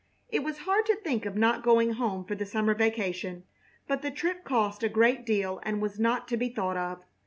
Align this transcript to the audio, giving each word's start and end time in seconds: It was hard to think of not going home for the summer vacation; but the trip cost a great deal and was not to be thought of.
It 0.29 0.43
was 0.43 0.57
hard 0.65 0.87
to 0.87 0.95
think 0.95 1.27
of 1.27 1.35
not 1.35 1.61
going 1.61 1.91
home 1.93 2.25
for 2.25 2.33
the 2.33 2.43
summer 2.43 2.73
vacation; 2.73 3.43
but 3.87 4.01
the 4.01 4.09
trip 4.09 4.43
cost 4.43 4.81
a 4.81 4.89
great 4.89 5.27
deal 5.27 5.59
and 5.61 5.79
was 5.79 5.99
not 5.99 6.27
to 6.29 6.37
be 6.37 6.49
thought 6.49 6.75
of. 6.75 7.03